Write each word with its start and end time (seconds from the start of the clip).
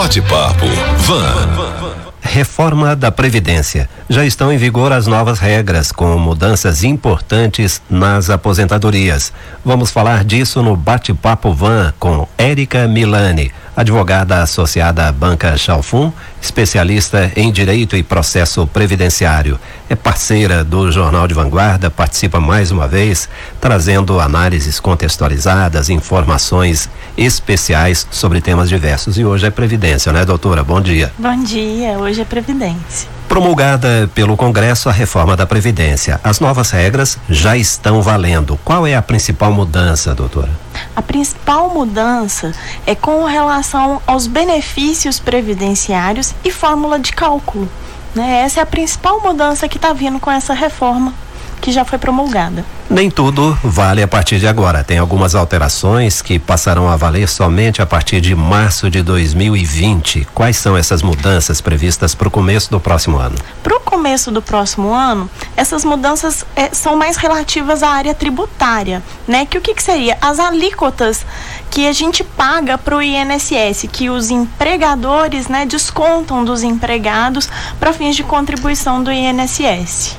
Bate-papo 0.00 0.64
Van. 1.00 2.10
Reforma 2.22 2.96
da 2.96 3.12
Previdência. 3.12 3.86
Já 4.08 4.24
estão 4.24 4.50
em 4.50 4.56
vigor 4.56 4.92
as 4.92 5.06
novas 5.06 5.38
regras, 5.38 5.92
com 5.92 6.16
mudanças 6.16 6.82
importantes 6.82 7.82
nas 7.90 8.30
aposentadorias. 8.30 9.30
Vamos 9.62 9.90
falar 9.90 10.24
disso 10.24 10.62
no 10.62 10.74
Bate-Papo 10.74 11.52
Van 11.52 11.92
com 11.98 12.26
Érica 12.38 12.88
Milani, 12.88 13.52
advogada 13.80 14.42
associada 14.42 15.08
à 15.08 15.12
Banca 15.12 15.56
Chalfun, 15.56 16.12
especialista 16.40 17.32
em 17.34 17.50
direito 17.50 17.96
e 17.96 18.02
processo 18.02 18.66
previdenciário. 18.66 19.58
É 19.88 19.96
parceira 19.96 20.62
do 20.62 20.92
Jornal 20.92 21.26
de 21.26 21.34
Vanguarda, 21.34 21.90
participa 21.90 22.38
mais 22.38 22.70
uma 22.70 22.86
vez, 22.86 23.28
trazendo 23.60 24.20
análises 24.20 24.78
contextualizadas, 24.78 25.88
informações 25.88 26.90
especiais 27.16 28.06
sobre 28.10 28.40
temas 28.40 28.68
diversos. 28.68 29.18
E 29.18 29.24
hoje 29.24 29.46
é 29.46 29.50
Previdência, 29.50 30.12
né, 30.12 30.24
doutora? 30.24 30.62
Bom 30.62 30.80
dia. 30.80 31.10
Bom 31.18 31.42
dia, 31.42 31.98
hoje 31.98 32.20
é 32.20 32.24
Previdência. 32.24 33.08
Promulgada 33.28 34.10
pelo 34.14 34.36
Congresso 34.36 34.88
a 34.88 34.92
reforma 34.92 35.36
da 35.36 35.46
Previdência. 35.46 36.20
As 36.22 36.40
novas 36.40 36.70
regras 36.70 37.16
já 37.28 37.56
estão 37.56 38.02
valendo. 38.02 38.58
Qual 38.64 38.86
é 38.86 38.94
a 38.94 39.02
principal 39.02 39.52
mudança, 39.52 40.14
doutora? 40.14 40.50
A 40.94 41.02
principal 41.02 41.70
mudança 41.70 42.52
é 42.86 42.94
com 42.94 43.24
relação 43.24 44.00
aos 44.06 44.26
benefícios 44.26 45.18
previdenciários 45.18 46.34
e 46.44 46.50
fórmula 46.50 46.98
de 46.98 47.12
cálculo. 47.12 47.68
Né? 48.14 48.42
Essa 48.42 48.60
é 48.60 48.62
a 48.62 48.66
principal 48.66 49.20
mudança 49.20 49.68
que 49.68 49.76
está 49.76 49.92
vindo 49.92 50.18
com 50.18 50.30
essa 50.30 50.52
reforma 50.52 51.14
que 51.60 51.70
já 51.70 51.84
foi 51.84 51.98
promulgada. 51.98 52.64
Nem 52.88 53.08
tudo 53.08 53.56
vale 53.62 54.02
a 54.02 54.08
partir 54.08 54.38
de 54.38 54.48
agora. 54.48 54.82
Tem 54.82 54.98
algumas 54.98 55.34
alterações 55.34 56.20
que 56.20 56.38
passarão 56.38 56.88
a 56.88 56.96
valer 56.96 57.28
somente 57.28 57.80
a 57.80 57.86
partir 57.86 58.20
de 58.20 58.34
março 58.34 58.90
de 58.90 59.02
2020. 59.02 60.26
Quais 60.34 60.56
são 60.56 60.76
essas 60.76 61.02
mudanças 61.02 61.60
previstas 61.60 62.14
para 62.14 62.26
o 62.26 62.30
começo 62.30 62.70
do 62.70 62.80
próximo 62.80 63.18
ano? 63.18 63.36
Para 63.62 63.76
o 63.76 63.80
começo 63.80 64.30
do 64.32 64.42
próximo 64.42 64.92
ano, 64.92 65.30
essas 65.56 65.84
mudanças 65.84 66.44
é, 66.56 66.70
são 66.72 66.96
mais 66.96 67.16
relativas 67.16 67.82
à 67.82 67.90
área 67.90 68.14
tributária, 68.14 69.02
né? 69.28 69.46
Que 69.46 69.58
o 69.58 69.60
que, 69.60 69.74
que 69.74 69.82
seria? 69.82 70.18
As 70.20 70.40
alíquotas 70.40 71.24
que 71.70 71.86
a 71.86 71.92
gente 71.92 72.24
paga 72.24 72.76
para 72.76 72.96
o 72.96 73.02
INSS, 73.02 73.88
que 73.92 74.10
os 74.10 74.30
empregadores, 74.30 75.46
né, 75.46 75.64
descontam 75.64 76.44
dos 76.44 76.62
empregados 76.62 77.48
para 77.78 77.92
fins 77.92 78.16
de 78.16 78.24
contribuição 78.24 79.02
do 79.02 79.12
INSS. 79.12 80.16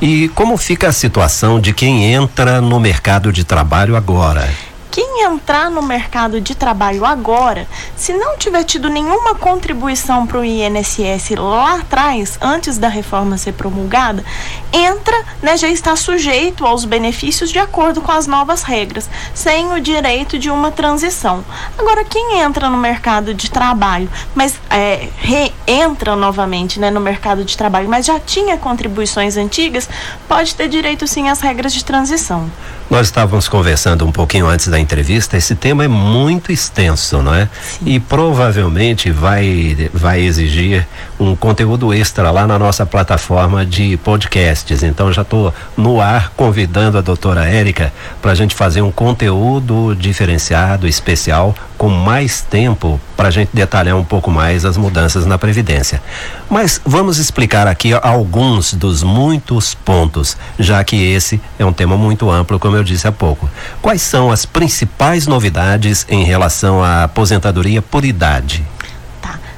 E 0.00 0.28
como 0.30 0.56
fica 0.56 0.88
a 0.88 0.92
situação 0.92 1.60
de 1.60 1.74
quem 1.74 2.12
entra 2.12 2.60
no 2.60 2.80
mercado 2.80 3.30
de 3.30 3.44
trabalho 3.44 3.96
agora? 3.96 4.48
Quem 4.90 5.22
entrar 5.22 5.70
no 5.70 5.82
mercado 5.82 6.40
de 6.40 6.54
trabalho 6.54 7.04
agora, 7.04 7.66
se 7.96 8.12
não 8.12 8.36
tiver 8.36 8.64
tido 8.64 8.88
nenhuma 8.88 9.34
contribuição 9.34 10.26
para 10.26 10.38
o 10.38 10.44
INSS 10.44 11.30
lá 11.36 11.76
atrás, 11.76 12.36
antes 12.40 12.76
da 12.76 12.88
reforma 12.88 13.38
ser 13.38 13.52
promulgada, 13.52 14.24
entra, 14.72 15.24
né, 15.40 15.56
já 15.56 15.68
está 15.68 15.94
sujeito 15.94 16.66
aos 16.66 16.84
benefícios 16.84 17.50
de 17.50 17.58
acordo 17.58 18.00
com 18.00 18.10
as 18.10 18.26
novas 18.26 18.62
regras, 18.62 19.08
sem 19.32 19.72
o 19.72 19.80
direito 19.80 20.38
de 20.38 20.50
uma 20.50 20.72
transição. 20.72 21.44
Agora, 21.78 22.04
quem 22.04 22.40
entra 22.40 22.68
no 22.68 22.76
mercado 22.76 23.32
de 23.32 23.50
trabalho, 23.50 24.10
mas 24.34 24.58
é, 24.70 25.08
reentra 25.18 26.16
novamente 26.16 26.80
né, 26.80 26.90
no 26.90 27.00
mercado 27.00 27.44
de 27.44 27.56
trabalho, 27.56 27.88
mas 27.88 28.06
já 28.06 28.18
tinha 28.18 28.56
contribuições 28.56 29.36
antigas, 29.36 29.88
pode 30.26 30.54
ter 30.54 30.68
direito 30.68 31.06
sim 31.06 31.28
às 31.28 31.40
regras 31.40 31.72
de 31.72 31.84
transição. 31.84 32.50
Nós 32.90 33.06
estávamos 33.06 33.48
conversando 33.48 34.04
um 34.04 34.10
pouquinho 34.10 34.48
antes 34.48 34.66
da 34.66 34.76
entrevista, 34.76 35.36
esse 35.36 35.54
tema 35.54 35.84
é 35.84 35.88
muito 35.88 36.50
extenso, 36.50 37.22
não 37.22 37.32
é? 37.32 37.48
Sim. 37.62 37.84
E 37.86 38.00
provavelmente 38.00 39.12
vai, 39.12 39.88
vai 39.94 40.20
exigir 40.20 40.84
um 41.18 41.36
conteúdo 41.36 41.94
extra 41.94 42.32
lá 42.32 42.48
na 42.48 42.58
nossa 42.58 42.84
plataforma 42.84 43.64
de 43.64 43.96
podcasts. 43.98 44.82
Então 44.82 45.12
já 45.12 45.22
estou 45.22 45.54
no 45.76 46.00
ar 46.00 46.32
convidando 46.36 46.98
a 46.98 47.00
doutora 47.00 47.46
Érica 47.46 47.92
para 48.20 48.32
a 48.32 48.34
gente 48.34 48.56
fazer 48.56 48.82
um 48.82 48.90
conteúdo 48.90 49.94
diferenciado, 49.94 50.88
especial, 50.88 51.54
com 51.80 51.88
mais 51.88 52.42
tempo 52.42 53.00
para 53.16 53.28
a 53.28 53.30
gente 53.30 53.48
detalhar 53.54 53.96
um 53.96 54.04
pouco 54.04 54.30
mais 54.30 54.66
as 54.66 54.76
mudanças 54.76 55.24
na 55.24 55.38
Previdência. 55.38 56.02
Mas 56.50 56.78
vamos 56.84 57.16
explicar 57.16 57.66
aqui 57.66 57.94
alguns 58.02 58.74
dos 58.74 59.02
muitos 59.02 59.72
pontos, 59.72 60.36
já 60.58 60.84
que 60.84 61.02
esse 61.02 61.40
é 61.58 61.64
um 61.64 61.72
tema 61.72 61.96
muito 61.96 62.30
amplo, 62.30 62.58
como 62.58 62.76
eu 62.76 62.84
disse 62.84 63.08
há 63.08 63.12
pouco. 63.12 63.48
Quais 63.80 64.02
são 64.02 64.30
as 64.30 64.44
principais 64.44 65.26
novidades 65.26 66.04
em 66.10 66.22
relação 66.22 66.84
à 66.84 67.04
aposentadoria 67.04 67.80
por 67.80 68.04
idade? 68.04 68.62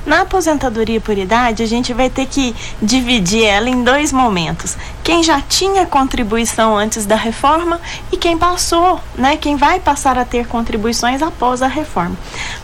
Na 0.04 0.22
aposentadoria 0.22 1.00
por 1.00 1.16
idade, 1.16 1.62
a 1.62 1.66
gente 1.66 1.92
vai 1.92 2.10
ter 2.10 2.26
que 2.26 2.54
dividir 2.80 3.44
ela 3.44 3.68
em 3.68 3.84
dois 3.84 4.12
momentos. 4.12 4.76
Quem 5.02 5.22
já 5.22 5.40
tinha 5.40 5.84
contribuição 5.84 6.76
antes 6.76 7.04
da 7.06 7.16
reforma 7.16 7.80
e 8.12 8.16
quem 8.16 8.38
passou, 8.38 9.00
né? 9.16 9.36
Quem 9.36 9.56
vai 9.56 9.80
passar 9.80 10.16
a 10.16 10.24
ter 10.24 10.46
contribuições 10.46 11.22
após 11.22 11.60
a 11.60 11.66
reforma. 11.66 12.16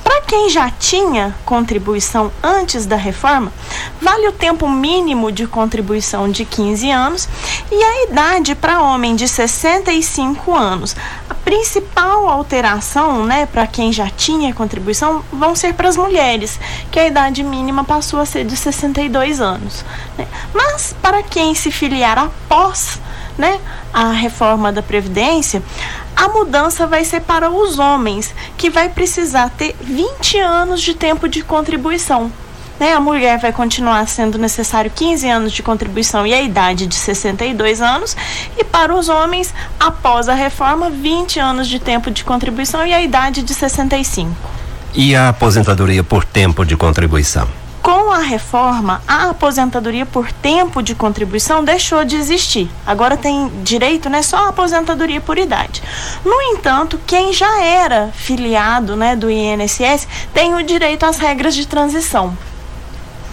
Para 0.05 0.21
quem 0.23 0.49
já 0.49 0.71
tinha 0.71 1.35
contribuição 1.45 2.31
antes 2.43 2.87
da 2.87 2.97
reforma, 2.97 3.53
vale 4.01 4.29
o 4.29 4.33
tempo 4.33 4.69
mínimo 4.69 5.33
de 5.33 5.47
contribuição 5.47 6.31
de 6.31 6.45
15 6.45 6.91
anos 6.91 7.29
e 7.73 7.83
a 7.83 8.05
idade 8.05 8.55
para 8.55 8.83
homem 8.83 9.17
de 9.17 9.27
65 9.27 10.55
anos. 10.55 10.95
A 11.29 11.35
principal 11.35 12.29
alteração, 12.29 13.25
né, 13.25 13.47
para 13.47 13.67
quem 13.67 13.93
já 13.93 14.09
tinha 14.11 14.55
contribuição, 14.55 15.25
vão 15.33 15.57
ser 15.57 15.75
para 15.75 15.89
as 15.89 15.97
mulheres, 15.97 16.61
que 16.91 17.01
a 17.01 17.07
idade 17.07 17.43
mínima 17.43 17.85
passou 17.85 18.21
a 18.21 18.27
ser 18.27 18.45
de 18.45 18.57
62 18.57 19.41
anos. 19.41 19.85
Né? 20.17 20.27
Mas 20.55 20.95
para 21.01 21.23
quem 21.23 21.55
se 21.55 21.71
filiar 21.71 22.28
após 22.29 23.01
né, 23.37 23.61
a 23.93 24.13
reforma 24.13 24.73
da 24.73 24.83
Previdência, 24.83 25.63
a 26.17 26.29
mudança 26.29 26.87
vai 26.87 27.05
ser 27.05 27.21
para 27.21 27.51
os 27.51 27.79
homens, 27.79 28.35
que 28.57 28.71
vai 28.71 28.89
precisar 28.89 29.51
ter 29.51 29.77
20 29.81 30.39
anos 30.39 30.81
de 30.81 30.95
tempo 30.95 31.29
de 31.29 31.43
contribuição. 31.43 32.31
Né, 32.79 32.93
a 32.93 33.01
mulher 33.01 33.39
vai 33.39 33.53
continuar 33.53 34.07
sendo 34.07 34.39
necessário 34.39 34.91
15 34.95 35.29
anos 35.29 35.53
de 35.53 35.65
contribuição 35.65 36.25
e 36.25 36.33
a 36.33 36.41
idade 36.41 36.87
de 36.87 36.95
62 36.95 37.81
anos, 37.81 38.17
e 38.57 38.63
para 38.63 38.95
os 38.95 39.09
homens, 39.09 39.53
após 39.81 40.29
a 40.29 40.35
reforma, 40.35 40.89
20 40.89 41.41
anos 41.41 41.67
de 41.67 41.81
tempo 41.81 42.11
de 42.11 42.23
contribuição 42.23 42.87
e 42.87 42.95
a 42.95 43.03
idade 43.03 43.43
de 43.43 43.53
65. 43.53 44.31
E 44.95 45.15
a 45.15 45.31
aposentadoria 45.31 46.05
por 46.05 46.25
tempo 46.25 46.65
de 46.65 46.77
contribuição? 46.77 47.49
Com 47.83 48.11
a 48.11 48.19
reforma, 48.19 49.01
a 49.07 49.31
aposentadoria 49.31 50.05
por 50.05 50.31
tempo 50.31 50.83
de 50.83 50.95
contribuição 50.95 51.65
deixou 51.65 52.05
de 52.05 52.17
existir. 52.17 52.71
Agora 52.87 53.17
tem 53.17 53.49
direito, 53.63 54.11
né, 54.11 54.23
só 54.23 54.37
a 54.37 54.49
aposentadoria 54.49 55.21
por 55.21 55.39
idade. 55.39 55.83
No 56.25 56.41
entanto, 56.43 57.01
quem 57.07 57.33
já 57.33 57.63
era 57.63 58.11
filiado, 58.15 58.97
né, 58.97 59.17
do 59.17 59.31
INSS 59.31 60.07
tem 60.35 60.55
o 60.55 60.63
direito 60.63 61.05
às 61.05 61.19
regras 61.19 61.55
de 61.55 61.67
transição. 61.67 62.37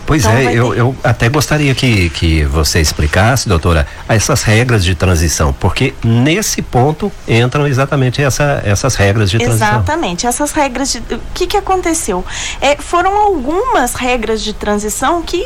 Pois 0.06 0.24
então 0.24 0.38
é, 0.38 0.54
eu, 0.54 0.74
eu 0.74 0.96
até 1.04 1.28
gostaria 1.30 1.74
que, 1.74 2.10
que 2.12 2.44
você 2.46 2.80
explicasse, 2.80 3.50
doutora, 3.50 3.88
essas 4.08 4.44
regras 4.44 4.84
de 4.84 4.94
transição, 4.94 5.52
porque 5.54 5.94
nesse 6.04 6.62
ponto 6.62 7.12
entram 7.28 7.66
exatamente 7.66 8.22
essa, 8.22 8.62
essas 8.64 8.96
regras 8.96 9.32
de 9.32 9.40
transição. 9.40 9.68
Exatamente, 9.68 10.28
essas 10.28 10.52
regras 10.52 10.92
de. 10.92 11.00
O 11.16 11.22
que, 11.34 11.48
que 11.48 11.58
aconteceu? 11.58 12.24
É, 12.62 12.76
foram 12.76 13.16
algumas 13.18 13.96
regras 13.96 14.42
de 14.44 14.54
transição 14.54 15.22
que, 15.22 15.44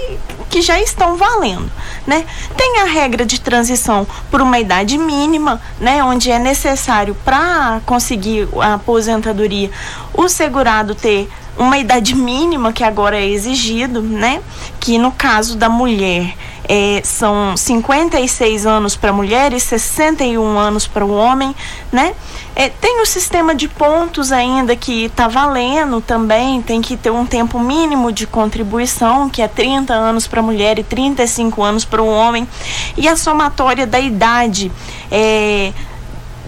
que 0.49 0.61
já 0.61 0.79
estão 0.79 1.15
valendo. 1.15 1.71
Né? 2.05 2.25
Tem 2.57 2.81
a 2.81 2.85
regra 2.85 3.25
de 3.25 3.39
transição 3.39 4.05
por 4.29 4.41
uma 4.41 4.59
idade 4.59 4.97
mínima, 4.97 5.61
né, 5.79 6.03
onde 6.03 6.31
é 6.31 6.39
necessário 6.39 7.15
para 7.23 7.81
conseguir 7.85 8.47
a 8.61 8.73
aposentadoria 8.73 9.69
o 10.13 10.27
segurado 10.27 10.95
ter 10.95 11.29
uma 11.59 11.77
idade 11.77 12.15
mínima 12.15 12.71
que 12.71 12.83
agora 12.83 13.19
é 13.19 13.27
exigido, 13.27 14.01
né? 14.01 14.41
Que 14.79 14.97
no 14.97 15.11
caso 15.11 15.57
da 15.57 15.67
mulher 15.67 16.33
é, 16.67 17.01
são 17.03 17.57
56 17.57 18.65
anos 18.65 18.95
para 18.95 19.09
a 19.09 19.13
mulher 19.13 19.51
e 19.53 19.59
61 19.59 20.57
anos 20.57 20.87
para 20.87 21.03
o 21.03 21.11
homem, 21.11 21.53
né? 21.91 22.13
É, 22.55 22.69
tem 22.69 23.01
o 23.01 23.05
sistema 23.05 23.53
de 23.53 23.67
pontos 23.67 24.31
ainda 24.31 24.75
que 24.75 25.05
está 25.05 25.27
valendo 25.27 25.99
também, 25.99 26.61
tem 26.61 26.81
que 26.81 26.95
ter 26.95 27.09
um 27.09 27.25
tempo 27.25 27.59
mínimo 27.59 28.11
de 28.11 28.25
contribuição, 28.25 29.29
que 29.29 29.41
é 29.41 29.47
30 29.47 29.93
anos 29.93 30.27
para 30.27 30.39
a 30.39 30.43
mulher 30.43 30.79
e 30.79 30.83
35 30.83 31.61
anos 31.61 31.85
para 31.85 32.01
o 32.01 32.07
homem, 32.07 32.47
e 32.95 33.07
a 33.07 33.15
somatória 33.15 33.85
da 33.85 33.99
idade 33.99 34.71
é, 35.11 35.73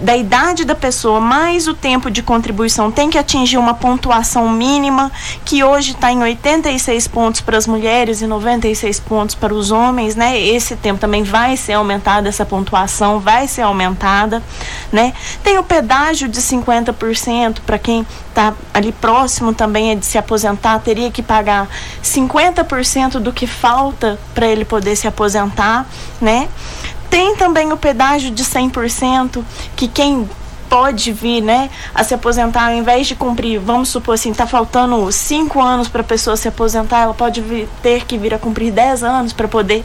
da 0.02 0.18
idade 0.18 0.66
da 0.66 0.74
pessoa 0.74 1.20
mais 1.20 1.68
o 1.68 1.74
tempo 1.74 2.10
de 2.10 2.24
contribuição 2.24 2.92
tem 2.92 3.10
que 3.10 3.18
atingir 3.18 3.58
uma 3.58 3.74
pontuação 3.74 4.50
mínima, 4.50 5.12
que 5.46 5.64
hoje 5.64 5.92
está 5.92 6.12
em 6.12 6.22
86 6.22 7.08
pontos 7.08 7.42
para 7.42 7.58
as 7.58 7.68
mulheres 7.68 8.22
e 8.22 8.28
96 8.28 9.00
pontos 9.02 9.36
para 9.36 9.54
os 9.54 9.72
homens, 9.72 10.16
né? 10.16 10.40
Esse 10.40 10.76
tempo 10.76 11.00
também 11.00 11.24
vai 11.24 11.56
ser 11.56 11.74
aumentado, 11.74 12.28
essa 12.28 12.46
pontuação 12.46 13.20
vai 13.20 13.48
ser 13.48 13.62
aumentada, 13.62 14.42
né? 14.92 15.14
Tem 15.44 15.58
o 15.60 15.64
pedágio 15.64 16.28
de 16.28 16.42
50% 16.42 17.60
para 17.66 17.78
quem 17.78 18.06
está 18.30 18.54
ali 18.74 18.92
próximo 18.92 19.54
também 19.54 19.92
é 19.92 19.96
de 19.96 20.06
se 20.06 20.18
aposentar, 20.18 20.80
teria 20.80 21.12
que 21.12 21.22
pagar 21.22 21.68
50% 22.04 23.20
do 23.20 23.32
que 23.32 23.46
falta 23.46 24.18
para 24.34 24.48
ele 24.48 24.66
poder 24.66 24.96
se 24.96 25.08
aposentar, 25.08 25.86
né? 26.20 26.48
Tem 27.12 27.36
também 27.36 27.72
o 27.72 27.78
pedágio 27.78 28.32
de 28.32 28.44
100%, 28.44 29.44
que 29.76 29.88
quem 29.88 30.28
pode 30.72 31.12
vir, 31.12 31.42
né, 31.42 31.70
a 31.94 32.02
se 32.02 32.14
aposentar, 32.14 32.68
ao 32.68 32.74
invés 32.74 33.06
de 33.06 33.14
cumprir, 33.14 33.60
vamos 33.60 33.90
supor 33.90 34.16
assim, 34.16 34.34
tá 34.34 34.48
faltando 34.48 35.12
cinco 35.12 35.62
anos 35.62 35.90
para 35.90 36.00
a 36.00 36.04
pessoa 36.04 36.38
se 36.38 36.48
aposentar, 36.48 37.00
ela 37.02 37.14
pode 37.14 37.42
vir, 37.42 37.68
ter 37.84 38.06
que 38.06 38.18
vir 38.18 38.34
a 38.34 38.40
cumprir 38.40 38.72
10 38.72 39.04
anos 39.04 39.34
para 39.34 39.50
poder 39.50 39.84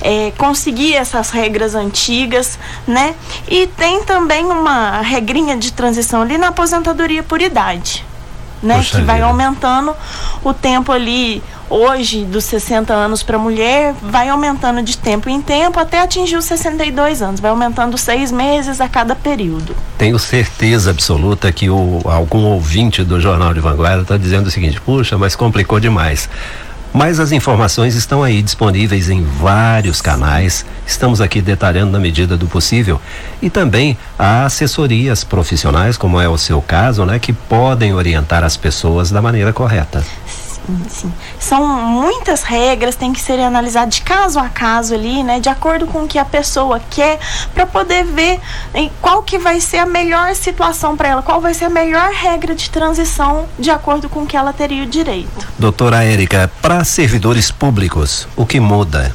é, 0.00 0.30
conseguir 0.38 0.94
essas 0.94 1.30
regras 1.30 1.74
antigas, 1.74 2.56
né? 2.86 3.16
E 3.48 3.66
tem 3.66 4.04
também 4.04 4.44
uma 4.44 5.00
regrinha 5.00 5.56
de 5.56 5.72
transição 5.72 6.22
ali 6.22 6.38
na 6.38 6.48
aposentadoria 6.48 7.24
por 7.24 7.42
idade, 7.42 8.06
né? 8.62 8.76
Poxa 8.76 8.98
que 8.98 9.02
vai 9.02 9.20
aumentando 9.20 9.92
o 10.44 10.54
tempo 10.54 10.92
ali 10.92 11.42
hoje 11.70 12.24
dos 12.24 12.44
60 12.44 12.92
anos 12.92 13.22
para 13.22 13.38
mulher 13.38 13.94
vai 14.02 14.28
aumentando 14.28 14.82
de 14.82 14.96
tempo 14.96 15.28
em 15.28 15.40
tempo 15.40 15.78
até 15.78 16.00
atingir 16.00 16.36
os 16.36 16.44
62 16.44 17.22
anos, 17.22 17.40
vai 17.40 17.50
aumentando 17.50 17.96
seis 17.98 18.32
meses 18.32 18.80
a 18.80 18.88
cada 18.88 19.14
período. 19.14 19.74
Tenho 19.96 20.18
certeza 20.18 20.90
absoluta 20.90 21.50
que 21.52 21.68
o, 21.68 22.00
algum 22.04 22.44
ouvinte 22.44 23.04
do 23.04 23.20
Jornal 23.20 23.52
de 23.52 23.60
Vanguarda 23.60 24.02
está 24.02 24.16
dizendo 24.16 24.46
o 24.46 24.50
seguinte: 24.50 24.80
puxa, 24.80 25.18
mas 25.18 25.36
complicou 25.36 25.78
demais. 25.78 26.28
Mas 26.92 27.20
as 27.20 27.32
informações 27.32 27.94
estão 27.94 28.22
aí 28.22 28.40
disponíveis 28.40 29.10
em 29.10 29.22
vários 29.22 30.00
canais. 30.00 30.64
Estamos 30.86 31.20
aqui 31.20 31.42
detalhando 31.42 31.92
na 31.92 31.98
medida 31.98 32.36
do 32.36 32.46
possível. 32.46 33.00
E 33.42 33.50
também 33.50 33.96
há 34.18 34.46
assessorias 34.46 35.22
profissionais, 35.22 35.98
como 35.98 36.18
é 36.18 36.28
o 36.28 36.38
seu 36.38 36.62
caso, 36.62 37.04
né, 37.04 37.18
que 37.18 37.32
podem 37.32 37.92
orientar 37.92 38.42
as 38.42 38.56
pessoas 38.56 39.10
da 39.10 39.20
maneira 39.20 39.52
correta. 39.52 40.02
Sim, 40.88 41.12
São 41.38 41.66
muitas 41.66 42.42
regras, 42.42 42.94
tem 42.94 43.12
que 43.12 43.20
ser 43.20 43.40
analisado 43.40 43.90
de 43.90 44.02
caso 44.02 44.38
a 44.38 44.48
caso 44.48 44.94
ali, 44.94 45.22
né? 45.22 45.40
De 45.40 45.48
acordo 45.48 45.86
com 45.86 46.04
o 46.04 46.08
que 46.08 46.18
a 46.18 46.24
pessoa 46.24 46.80
quer, 46.90 47.18
para 47.54 47.64
poder 47.66 48.04
ver 48.04 48.40
qual 49.00 49.22
que 49.22 49.38
vai 49.38 49.60
ser 49.60 49.78
a 49.78 49.86
melhor 49.86 50.34
situação 50.34 50.96
para 50.96 51.08
ela, 51.08 51.22
qual 51.22 51.40
vai 51.40 51.54
ser 51.54 51.66
a 51.66 51.70
melhor 51.70 52.10
regra 52.10 52.54
de 52.54 52.68
transição 52.68 53.46
de 53.58 53.70
acordo 53.70 54.08
com 54.08 54.22
o 54.22 54.26
que 54.26 54.36
ela 54.36 54.52
teria 54.52 54.82
o 54.82 54.86
direito. 54.86 55.46
Doutora 55.58 56.04
Érica, 56.04 56.50
para 56.60 56.84
servidores 56.84 57.50
públicos, 57.50 58.28
o 58.36 58.44
que 58.44 58.60
muda? 58.60 59.14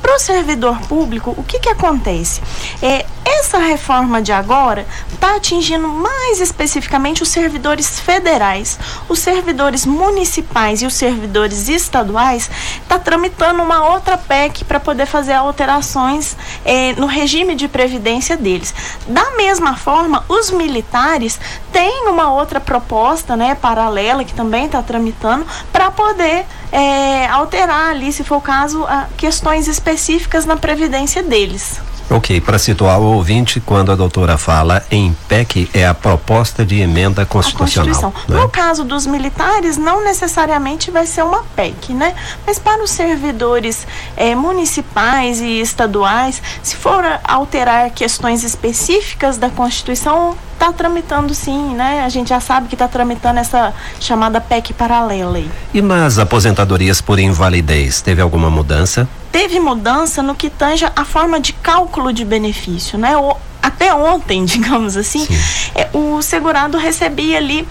Para 0.00 0.14
o 0.14 0.18
servidor 0.18 0.78
público, 0.82 1.34
o 1.36 1.42
que, 1.42 1.58
que 1.58 1.68
acontece? 1.68 2.40
É, 2.80 3.04
essa 3.26 3.58
reforma 3.58 4.22
de 4.22 4.30
agora 4.30 4.86
está 5.12 5.34
atingindo 5.34 5.88
mais 5.88 6.40
especificamente 6.40 7.24
os 7.24 7.28
servidores 7.28 7.98
federais. 7.98 8.78
Os 9.08 9.18
servidores 9.18 9.84
municipais 9.84 10.80
e 10.80 10.86
os 10.86 10.94
servidores 10.94 11.68
estaduais 11.68 12.48
está 12.80 13.00
tramitando 13.00 13.62
uma 13.62 13.84
outra 13.90 14.16
PEC 14.16 14.64
para 14.64 14.78
poder 14.78 15.06
fazer 15.06 15.32
alterações 15.32 16.36
é, 16.64 16.92
no 16.92 17.06
regime 17.06 17.56
de 17.56 17.66
previdência 17.66 18.36
deles. 18.36 18.72
Da 19.08 19.32
mesma 19.32 19.76
forma, 19.76 20.24
os 20.28 20.52
militares 20.52 21.40
têm 21.72 22.08
uma 22.08 22.32
outra 22.32 22.60
proposta, 22.60 23.36
né, 23.36 23.56
paralela 23.56 24.24
que 24.24 24.34
também 24.34 24.66
está 24.66 24.80
tramitando 24.82 25.44
para 25.72 25.90
poder 25.90 26.46
é, 26.70 27.26
alterar 27.26 27.90
ali, 27.90 28.12
se 28.12 28.22
for 28.22 28.36
o 28.36 28.40
caso, 28.40 28.86
questões 29.16 29.66
específicas 29.66 30.44
na 30.44 30.56
previdência 30.56 31.22
deles. 31.22 31.80
Ok, 32.08 32.40
para 32.40 32.58
situar 32.58 33.00
o 33.00 33.04
ouvinte, 33.14 33.58
quando 33.58 33.90
a 33.90 33.96
doutora 33.96 34.38
fala 34.38 34.84
em 34.90 35.14
PEC, 35.28 35.68
é 35.74 35.84
a 35.84 35.92
proposta 35.92 36.64
de 36.64 36.80
emenda 36.80 37.26
constitucional. 37.26 37.88
Constituição. 37.88 38.14
Né? 38.28 38.40
No 38.40 38.48
caso 38.48 38.84
dos 38.84 39.06
militares, 39.06 39.76
não 39.76 40.04
necessariamente 40.04 40.90
vai 40.90 41.04
ser 41.04 41.24
uma 41.24 41.42
PEC, 41.56 41.92
né? 41.92 42.14
Mas 42.46 42.60
para 42.60 42.82
os 42.82 42.90
servidores 42.90 43.86
eh, 44.16 44.36
municipais 44.36 45.40
e 45.40 45.60
estaduais, 45.60 46.40
se 46.62 46.76
for 46.76 47.02
alterar 47.24 47.90
questões 47.90 48.44
específicas 48.44 49.36
da 49.36 49.50
Constituição, 49.50 50.36
está 50.56 50.72
tramitando 50.72 51.34
sim, 51.34 51.74
né? 51.74 52.02
A 52.04 52.08
gente 52.08 52.28
já 52.28 52.40
sabe 52.40 52.66
que 52.66 52.74
está 52.74 52.88
tramitando 52.88 53.38
essa 53.38 53.72
chamada 54.00 54.40
PEC 54.40 54.72
paralela 54.72 55.36
aí. 55.36 55.50
E 55.72 55.82
nas 55.82 56.18
aposentadorias 56.18 57.00
por 57.00 57.18
invalidez, 57.18 58.00
teve 58.00 58.20
alguma 58.20 58.50
mudança? 58.50 59.08
Teve 59.30 59.60
mudança 59.60 60.22
no 60.22 60.34
que 60.34 60.48
tange 60.48 60.86
a 60.96 61.04
forma 61.04 61.38
de 61.38 61.52
cálculo 61.52 62.12
de 62.12 62.24
benefício, 62.24 62.98
né? 62.98 63.16
O, 63.16 63.36
até 63.62 63.94
ontem, 63.94 64.44
digamos 64.46 64.96
assim, 64.96 65.26
é, 65.74 65.88
o 65.92 66.20
segurado 66.22 66.78
recebia 66.78 67.36
ali 67.36 67.68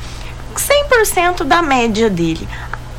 100% 0.55 1.43
da 1.43 1.61
média 1.61 2.09
dele. 2.09 2.47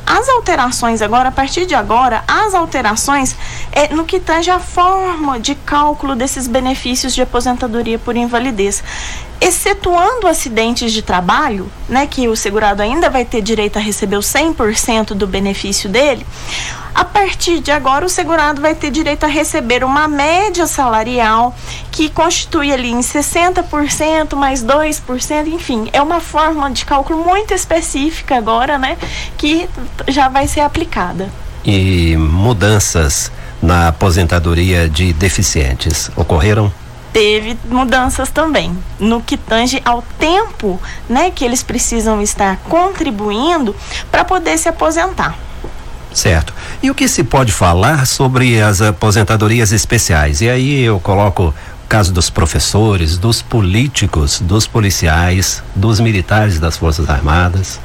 As 0.05 0.29
alterações 0.29 1.01
agora, 1.01 1.27
a 1.27 1.31
partir 1.33 1.65
de 1.65 1.75
agora, 1.75 2.23
as 2.25 2.53
alterações 2.53 3.35
é 3.73 3.93
no 3.93 4.05
que 4.05 4.21
tange 4.21 4.49
a 4.49 4.57
forma 4.57 5.37
de 5.37 5.53
cálculo 5.53 6.15
desses 6.15 6.47
benefícios 6.47 7.13
de 7.13 7.21
aposentadoria 7.21 7.99
por 7.99 8.15
invalidez 8.15 8.81
excetuando 9.39 10.27
acidentes 10.27 10.91
de 10.91 11.01
trabalho, 11.01 11.69
né, 11.87 12.07
que 12.07 12.27
o 12.27 12.35
segurado 12.35 12.81
ainda 12.81 13.09
vai 13.09 13.23
ter 13.23 13.41
direito 13.41 13.77
a 13.77 13.81
receber 13.81 14.17
o 14.17 14.21
100% 14.21 15.13
do 15.13 15.27
benefício 15.27 15.89
dele, 15.89 16.25
a 16.93 17.05
partir 17.05 17.59
de 17.59 17.71
agora 17.71 18.05
o 18.05 18.09
segurado 18.09 18.61
vai 18.61 18.73
ter 18.73 18.89
direito 18.89 19.23
a 19.23 19.27
receber 19.27 19.83
uma 19.83 20.07
média 20.07 20.65
salarial 20.65 21.55
que 21.91 22.09
constitui 22.09 22.71
ali 22.71 22.89
em 22.89 22.99
60% 22.99 24.35
mais 24.35 24.63
2%, 24.63 25.47
enfim, 25.47 25.89
é 25.93 26.01
uma 26.01 26.19
forma 26.19 26.71
de 26.71 26.85
cálculo 26.85 27.23
muito 27.23 27.53
específica 27.53 28.35
agora, 28.35 28.77
né, 28.77 28.97
que 29.37 29.69
já 30.07 30.27
vai 30.27 30.47
ser 30.47 30.61
aplicada. 30.61 31.29
E 31.63 32.15
mudanças 32.17 33.31
na 33.61 33.89
aposentadoria 33.89 34.89
de 34.89 35.13
deficientes 35.13 36.09
ocorreram? 36.15 36.71
Teve 37.11 37.57
mudanças 37.65 38.29
também 38.29 38.77
no 38.99 39.21
que 39.21 39.37
tange 39.37 39.81
ao 39.85 40.03
tempo, 40.19 40.79
né, 41.09 41.31
que 41.31 41.43
eles 41.43 41.63
precisam 41.63 42.21
estar 42.21 42.57
contribuindo 42.69 43.75
para 44.11 44.23
poder 44.23 44.57
se 44.57 44.69
aposentar. 44.69 45.37
Certo. 46.13 46.53
E 46.81 46.89
o 46.89 46.95
que 46.95 47.07
se 47.07 47.23
pode 47.23 47.51
falar 47.51 48.07
sobre 48.07 48.61
as 48.61 48.81
aposentadorias 48.81 49.71
especiais? 49.71 50.41
E 50.41 50.49
aí 50.49 50.81
eu 50.81 50.99
coloco 50.99 51.53
o 51.83 51.87
caso 51.87 52.11
dos 52.11 52.29
professores, 52.29 53.17
dos 53.17 53.41
políticos, 53.41 54.39
dos 54.39 54.65
policiais, 54.65 55.61
dos 55.75 55.99
militares 55.99 56.59
das 56.59 56.75
Forças 56.75 57.09
Armadas 57.09 57.79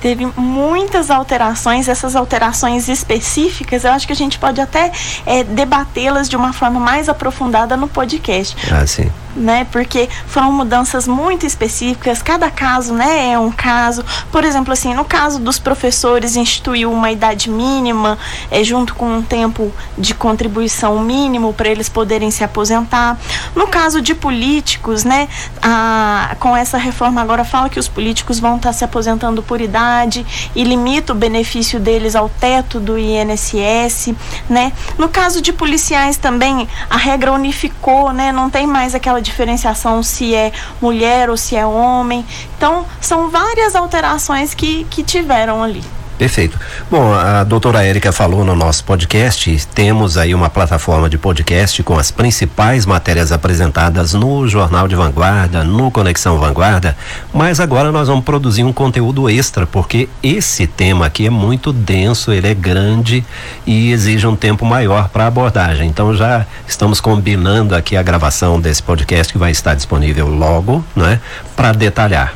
teve 0.00 0.26
muitas 0.36 1.10
alterações, 1.10 1.88
essas 1.88 2.16
alterações 2.16 2.88
específicas, 2.88 3.84
eu 3.84 3.92
acho 3.92 4.06
que 4.06 4.12
a 4.12 4.16
gente 4.16 4.38
pode 4.38 4.60
até 4.60 4.92
é, 5.26 5.44
debatê-las 5.44 6.28
de 6.28 6.36
uma 6.36 6.52
forma 6.52 6.80
mais 6.80 7.08
aprofundada 7.08 7.76
no 7.76 7.88
podcast. 7.88 8.56
Ah, 8.72 8.86
sim 8.86 9.10
né? 9.38 9.66
Porque 9.70 10.08
foram 10.26 10.52
mudanças 10.52 11.06
muito 11.06 11.46
específicas, 11.46 12.22
cada 12.22 12.50
caso, 12.50 12.92
né, 12.92 13.32
é 13.32 13.38
um 13.38 13.50
caso. 13.50 14.04
Por 14.30 14.44
exemplo, 14.44 14.72
assim, 14.72 14.94
no 14.94 15.04
caso 15.04 15.38
dos 15.38 15.58
professores, 15.58 16.36
instituiu 16.36 16.92
uma 16.92 17.10
idade 17.10 17.48
mínima, 17.50 18.18
é, 18.50 18.62
junto 18.62 18.94
com 18.94 19.18
um 19.18 19.22
tempo 19.22 19.72
de 19.96 20.14
contribuição 20.14 21.00
mínimo 21.00 21.52
para 21.52 21.68
eles 21.68 21.88
poderem 21.88 22.30
se 22.30 22.44
aposentar. 22.44 23.18
No 23.54 23.66
caso 23.68 24.00
de 24.00 24.14
políticos, 24.14 25.04
né, 25.04 25.28
a, 25.62 26.36
com 26.38 26.56
essa 26.56 26.78
reforma 26.78 27.20
agora 27.20 27.44
fala 27.44 27.68
que 27.68 27.78
os 27.78 27.88
políticos 27.88 28.38
vão 28.38 28.56
estar 28.56 28.70
tá 28.70 28.72
se 28.72 28.84
aposentando 28.84 29.42
por 29.42 29.60
idade 29.60 30.26
e 30.54 30.64
limita 30.64 31.12
o 31.12 31.16
benefício 31.16 31.80
deles 31.80 32.14
ao 32.14 32.28
teto 32.28 32.80
do 32.80 32.98
INSS, 32.98 34.14
né? 34.48 34.72
No 34.96 35.08
caso 35.08 35.40
de 35.40 35.52
policiais 35.52 36.16
também, 36.16 36.68
a 36.88 36.96
regra 36.96 37.32
unificou, 37.32 38.12
né? 38.12 38.32
Não 38.32 38.50
tem 38.50 38.66
mais 38.66 38.94
aquela 38.94 39.20
diferenciação 39.28 40.02
se 40.02 40.34
é 40.34 40.52
mulher 40.80 41.30
ou 41.30 41.36
se 41.36 41.54
é 41.54 41.64
homem. 41.64 42.24
Então, 42.56 42.84
são 43.00 43.30
várias 43.30 43.76
alterações 43.76 44.54
que, 44.54 44.84
que 44.84 45.02
tiveram 45.02 45.62
ali. 45.62 45.84
Perfeito. 46.18 46.58
Bom, 46.90 47.14
a 47.14 47.44
doutora 47.44 47.84
Érica 47.84 48.10
falou 48.10 48.44
no 48.44 48.56
nosso 48.56 48.82
podcast, 48.82 49.68
temos 49.72 50.18
aí 50.18 50.34
uma 50.34 50.50
plataforma 50.50 51.08
de 51.08 51.16
podcast 51.16 51.80
com 51.84 51.96
as 51.96 52.10
principais 52.10 52.84
matérias 52.84 53.30
apresentadas 53.30 54.14
no 54.14 54.48
Jornal 54.48 54.88
de 54.88 54.96
Vanguarda, 54.96 55.62
no 55.62 55.92
Conexão 55.92 56.36
Vanguarda, 56.36 56.96
mas 57.32 57.60
agora 57.60 57.92
nós 57.92 58.08
vamos 58.08 58.24
produzir 58.24 58.64
um 58.64 58.72
conteúdo 58.72 59.30
extra, 59.30 59.64
porque 59.64 60.08
esse 60.20 60.66
tema 60.66 61.06
aqui 61.06 61.24
é 61.24 61.30
muito 61.30 61.72
denso, 61.72 62.32
ele 62.32 62.48
é 62.48 62.54
grande 62.54 63.24
e 63.64 63.92
exige 63.92 64.26
um 64.26 64.34
tempo 64.34 64.66
maior 64.66 65.10
para 65.10 65.28
abordagem. 65.28 65.88
Então 65.88 66.12
já 66.16 66.44
estamos 66.66 67.00
combinando 67.00 67.76
aqui 67.76 67.96
a 67.96 68.02
gravação 68.02 68.60
desse 68.60 68.82
podcast 68.82 69.32
que 69.32 69.38
vai 69.38 69.52
estar 69.52 69.76
disponível 69.76 70.26
logo, 70.26 70.84
né, 70.96 71.20
para 71.54 71.70
detalhar. 71.70 72.34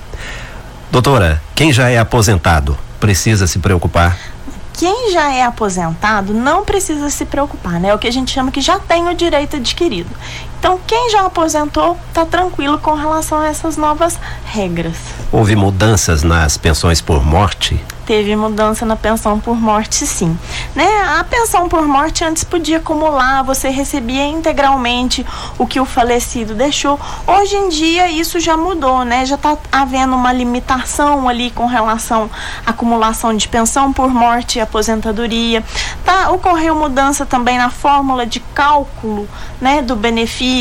Doutora, 0.93 1.43
quem 1.53 1.73
já 1.73 1.89
é 1.89 1.99
aposentado 1.99 2.79
precisa 3.03 3.49
se 3.49 3.59
preocupar? 3.59 4.17
Quem 4.73 5.13
já 5.13 5.33
é 5.33 5.43
aposentado 5.43 6.33
não 6.33 6.65
precisa 6.65 7.11
se 7.11 7.25
preocupar, 7.25 7.81
né? 7.81 7.89
É 7.89 7.95
o 7.95 7.99
que 7.99 8.07
a 8.07 8.13
gente 8.13 8.31
chama 8.31 8.53
que 8.53 8.61
já 8.61 8.79
tem 8.79 9.09
o 9.09 9.15
direito 9.15 9.57
adquirido. 9.57 10.11
Então, 10.63 10.79
quem 10.87 11.11
já 11.11 11.27
aposentou 11.27 11.99
está 12.07 12.25
tranquilo 12.25 12.79
com 12.79 12.95
relação 12.95 13.41
a 13.41 13.49
essas 13.49 13.77
novas 13.77 14.17
regras. 14.45 14.95
Houve 15.33 15.57
mudanças 15.57 16.23
nas 16.23 16.57
pensões 16.57 17.01
por 17.01 17.25
morte? 17.25 17.85
teve 18.13 18.35
mudança 18.37 18.85
na 18.85 18.97
pensão 18.97 19.39
por 19.39 19.59
morte, 19.59 20.07
sim. 20.07 20.37
Né? 20.75 20.87
A 21.19 21.25
pensão 21.25 21.69
por 21.69 21.87
morte 21.87 22.25
antes 22.25 22.45
podia 22.45 22.79
acumular, 22.79 23.43
você 23.43 23.69
recebia 23.69 24.27
integralmente 24.27 25.25
o 25.59 25.67
que 25.67 25.81
o 25.81 25.85
falecido 25.85 26.55
deixou. 26.55 27.01
Hoje 27.27 27.57
em 27.57 27.69
dia 27.69 28.11
isso 28.11 28.41
já 28.41 28.57
mudou, 28.57 29.05
né? 29.05 29.25
Já 29.25 29.37
está 29.37 29.57
havendo 29.71 30.15
uma 30.15 30.33
limitação 30.33 31.29
ali 31.29 31.51
com 31.51 31.67
relação 31.67 32.29
à 32.67 32.71
acumulação 32.71 33.37
de 33.37 33.49
pensão 33.49 33.93
por 33.93 34.11
morte 34.11 34.59
e 34.59 34.61
aposentadoria. 34.61 35.65
Tá, 36.05 36.31
ocorreu 36.31 36.75
mudança 36.75 37.25
também 37.25 37.57
na 37.57 37.71
fórmula 37.71 38.27
de 38.27 38.41
cálculo, 38.41 39.29
né, 39.61 39.81
do 39.81 39.95
benefício, 39.95 40.52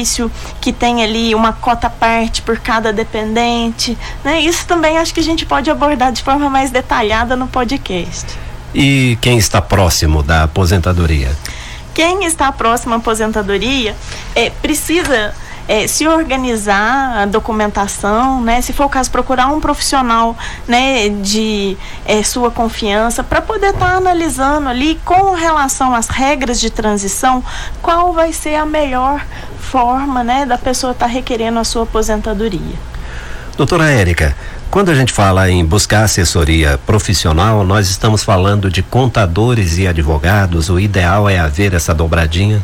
que 0.60 0.72
tem 0.72 1.04
ali 1.04 1.36
uma 1.36 1.54
cota 1.54 1.90
parte 1.90 2.42
por 2.42 2.60
cada 2.60 2.94
dependente, 2.94 3.98
né? 4.24 4.40
Isso 4.40 4.66
também 4.66 4.98
acho 4.98 5.14
que 5.14 5.20
a 5.20 5.24
gente 5.24 5.46
pode 5.46 5.70
abordar 5.70 6.12
de 6.12 6.24
forma 6.24 6.50
mais 6.50 6.72
detalhada 6.72 7.36
no 7.36 7.48
podcast. 7.48 8.26
E 8.74 9.18
quem 9.22 9.38
está 9.38 9.62
próximo 9.62 10.24
da 10.24 10.44
aposentadoria? 10.44 11.36
Quem 11.94 12.24
está 12.24 12.52
próximo 12.52 12.94
à 12.94 12.98
aposentadoria 12.98 13.96
é, 14.34 14.50
precisa 14.50 15.34
é, 15.68 15.88
se 15.88 16.08
organizar 16.08 17.22
a 17.22 17.26
documentação, 17.26 18.42
né? 18.42 18.62
Se 18.62 18.74
for 18.74 18.86
o 18.86 18.90
caso, 18.90 19.10
procurar 19.12 19.48
um 19.48 19.60
profissional, 19.60 20.38
né, 20.68 21.10
de 21.10 21.78
é, 22.06 22.24
sua 22.24 22.52
confiança 22.52 23.24
para 23.24 23.42
poder 23.42 23.72
estar 23.72 23.92
tá 23.92 23.96
analisando 23.98 24.68
ali 24.68 25.00
com 25.06 25.34
relação 25.34 25.94
às 25.94 26.08
regras 26.08 26.60
de 26.60 26.70
transição, 26.70 27.44
qual 27.82 28.14
vai 28.14 28.34
ser 28.34 28.56
a 28.56 28.66
melhor 28.66 29.26
forma, 29.60 30.24
né, 30.24 30.46
da 30.46 30.58
pessoa 30.58 30.92
estar 30.92 31.06
tá 31.06 31.12
requerendo 31.12 31.60
a 31.60 31.64
sua 31.64 31.84
aposentadoria. 31.84 32.92
Doutora 33.56 33.90
Érica, 33.90 34.36
quando 34.72 34.90
a 34.90 34.96
gente 34.96 35.12
fala 35.12 35.50
em 35.50 35.66
buscar 35.66 36.04
assessoria 36.04 36.80
profissional, 36.86 37.64
nós 37.64 37.90
estamos 37.90 38.24
falando 38.24 38.72
de 38.72 38.82
contadores 38.82 39.78
e 39.78 39.86
advogados. 39.86 40.70
O 40.70 40.80
ideal 40.80 41.30
é 41.30 41.38
haver 41.38 41.74
essa 41.74 41.94
dobradinha? 41.94 42.64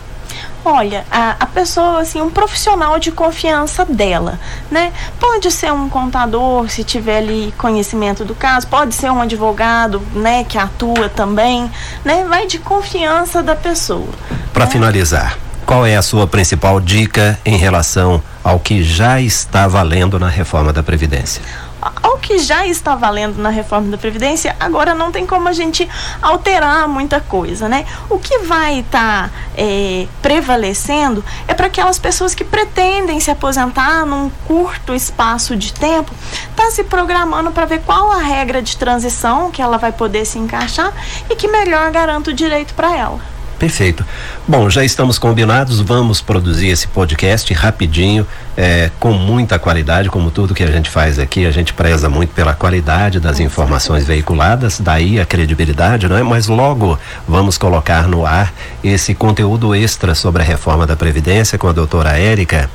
Olha, 0.70 1.06
a, 1.10 1.38
a, 1.40 1.46
pessoa, 1.46 2.02
assim, 2.02 2.22
um 2.22 2.30
profissional 2.30 3.00
de 3.00 3.10
confiança 3.10 3.86
dela, 3.86 4.38
né? 4.70 4.92
Pode 5.18 5.50
ser 5.50 5.72
um 5.72 5.88
contador, 5.88 6.70
se 6.70 6.84
tiver 6.84 7.20
ali 7.20 7.54
conhecimento 7.58 8.26
do 8.26 8.36
caso, 8.36 8.68
pode 8.68 8.94
ser 8.94 9.10
um 9.10 9.22
advogado, 9.22 10.02
né, 10.14 10.44
que 10.44 10.58
atua 10.58 11.08
também, 11.08 11.72
né? 12.04 12.26
Vai 12.28 12.48
de 12.48 12.60
confiança 12.60 13.42
da 13.42 13.56
pessoa. 13.56 14.10
Para 14.52 14.66
né? 14.66 14.72
finalizar, 14.72 15.38
qual 15.66 15.86
é 15.86 15.96
a 15.96 16.02
sua 16.02 16.28
principal 16.28 16.82
dica 16.82 17.40
em 17.46 17.56
relação 17.56 18.22
ao 18.44 18.60
que 18.60 18.84
já 18.84 19.22
está 19.22 19.70
valendo 19.70 20.20
na 20.20 20.28
reforma 20.28 20.74
da 20.74 20.84
Previdência? 20.84 21.42
Ao 21.82 22.18
que 22.18 22.40
já 22.40 22.66
está 22.66 22.96
valendo 22.96 23.38
na 23.38 23.50
reforma 23.50 23.90
da 23.90 23.98
Previdência, 23.98 24.56
agora 24.60 24.94
não 24.94 25.12
tem 25.12 25.26
como 25.26 25.48
a 25.48 25.54
gente 25.54 25.88
alterar 26.22 26.88
muita 26.88 27.20
coisa, 27.20 27.70
né? 27.70 27.86
O 28.10 28.18
que 28.18 28.40
vai 28.40 28.80
estar 28.80 29.30
tá, 29.30 29.32
é, 29.56 30.08
prevalecendo 30.22 31.24
é 31.48 31.54
para 31.54 31.68
aquelas 31.68 32.00
pessoas 32.00 32.34
que 32.34 32.44
pretendem 32.44 33.20
se 33.20 33.30
aposentar 33.30 34.06
num 34.06 34.30
curto 34.48 34.94
espaço 34.94 35.56
de 35.56 35.74
tempo, 35.74 36.12
tá 36.56 36.72
se 36.72 36.84
programando 36.84 37.52
para 37.52 37.66
ver 37.66 37.82
qual 37.82 38.12
a 38.12 38.20
regra 38.20 38.62
de 38.62 38.76
transição 38.78 39.52
que 39.52 39.62
ela 39.62 39.78
vai 39.78 39.92
poder 39.92 40.26
se 40.26 40.40
encaixar 40.40 40.94
e 41.30 41.36
que 41.36 41.48
melhor 41.48 41.92
garanta 41.92 42.32
o 42.32 42.34
direito 42.34 42.74
para 42.74 42.96
ela. 42.96 43.37
Perfeito. 43.60 44.06
Bom, 44.48 44.70
já 44.70 44.86
estamos 44.86 45.18
combinados, 45.18 45.80
vamos 45.80 46.22
produzir 46.22 46.68
esse 46.68 46.88
podcast 46.88 47.52
rapidinho, 47.56 48.26
é, 48.56 48.92
com 49.00 49.12
muita 49.14 49.58
qualidade, 49.58 50.10
como 50.10 50.30
tudo 50.30 50.54
que 50.54 50.64
a 50.64 50.68
gente 50.68 50.92
faz 50.92 51.18
aqui, 51.18 51.44
a 51.44 51.52
gente 51.52 51.74
preza 51.74 52.08
muito 52.08 52.34
pela 52.36 52.54
qualidade 52.54 53.20
das 53.20 53.40
informações 53.40 54.06
veiculadas, 54.06 54.80
daí 54.80 55.20
a 55.20 55.26
credibilidade, 55.26 56.08
não 56.08 56.18
é? 56.18 56.24
Mas 56.24 56.48
logo 56.48 57.00
vamos 57.28 57.58
colocar 57.58 58.08
no 58.08 58.28
ar 58.28 58.54
esse 58.84 59.16
conteúdo 59.16 59.74
extra 59.74 60.14
sobre 60.14 60.44
a 60.44 60.46
reforma 60.46 60.86
da 60.86 60.96
Previdência 60.96 61.58
com 61.58 61.68
a 61.68 61.74
doutora 61.74 62.18
Érica. 62.18 62.70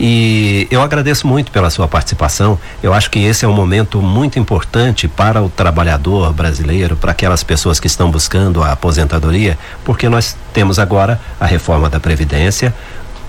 E 0.00 0.68
eu 0.70 0.80
agradeço 0.80 1.26
muito 1.26 1.50
pela 1.50 1.70
sua 1.70 1.88
participação. 1.88 2.58
Eu 2.80 2.94
acho 2.94 3.10
que 3.10 3.18
esse 3.18 3.44
é 3.44 3.48
um 3.48 3.52
momento 3.52 4.00
muito 4.00 4.38
importante 4.38 5.08
para 5.08 5.42
o 5.42 5.48
trabalhador 5.48 6.32
brasileiro, 6.32 6.96
para 6.96 7.10
aquelas 7.10 7.42
pessoas 7.42 7.80
que 7.80 7.88
estão 7.88 8.08
buscando 8.08 8.62
a 8.62 8.70
aposentadoria, 8.72 9.58
porque 9.84 10.08
temos 10.52 10.78
agora 10.78 11.20
a 11.40 11.46
reforma 11.46 11.88
da 11.88 12.00
Previdência 12.00 12.74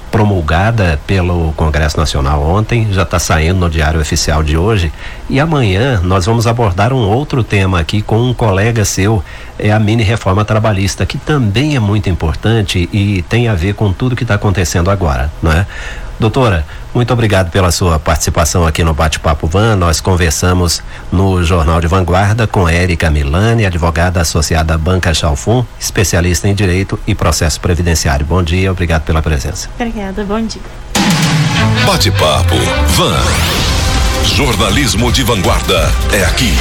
promulgada 0.10 1.00
pelo 1.06 1.54
Congresso 1.54 1.98
Nacional 1.98 2.42
ontem, 2.42 2.88
já 2.92 3.04
está 3.04 3.20
saindo 3.20 3.60
no 3.60 3.70
Diário 3.70 4.02
Oficial 4.02 4.44
de 4.44 4.58
hoje. 4.58 4.92
E 5.30 5.40
amanhã 5.40 6.02
nós 6.04 6.26
vamos 6.26 6.48
abordar 6.48 6.92
um 6.92 7.08
outro 7.08 7.44
tema 7.44 7.80
aqui 7.80 8.02
com 8.02 8.20
um 8.20 8.34
colega 8.34 8.84
seu, 8.84 9.24
é 9.58 9.72
a 9.72 9.80
mini 9.80 10.04
reforma 10.04 10.44
trabalhista, 10.44 11.06
que 11.06 11.18
também 11.18 11.76
é 11.76 11.80
muito 11.80 12.10
importante 12.10 12.90
e 12.92 13.22
tem 13.24 13.48
a 13.48 13.54
ver 13.54 13.76
com 13.76 13.94
tudo 13.94 14.16
que 14.16 14.24
está 14.24 14.36
acontecendo 14.36 14.90
agora, 14.90 15.32
não 15.42 15.52
é? 15.52 15.66
Doutora, 16.20 16.66
muito 16.94 17.14
obrigado 17.14 17.50
pela 17.50 17.72
sua 17.72 17.98
participação 17.98 18.68
aqui 18.68 18.84
no 18.84 18.94
Bate-Papo 18.94 19.48
Van. 19.48 19.78
Nós 19.78 20.02
conversamos 20.02 20.84
no 21.10 21.42
Jornal 21.44 21.80
de 21.80 21.88
Vanguarda 21.88 22.46
com 22.46 22.68
Érica 22.68 23.10
Milani, 23.10 23.66
advogada 23.66 24.20
associada 24.20 24.74
à 24.74 24.78
Banca 24.78 25.14
Chalfun, 25.14 25.64
especialista 25.80 26.50
em 26.50 26.54
Direito 26.54 27.00
e 27.08 27.16
Processo 27.16 27.62
Previdenciário. 27.62 28.26
Bom 28.26 28.44
dia, 28.44 28.70
obrigado 28.70 29.04
pela 29.04 29.22
presença. 29.22 29.70
Obrigada, 29.76 30.26
bom 30.26 30.42
dia. 30.42 30.62
Bate-Papo 31.86 32.56
Van. 32.88 34.26
Jornalismo 34.26 35.12
de 35.14 35.24
Vanguarda 35.24 35.90
é 36.12 36.26
aqui. 36.26 36.54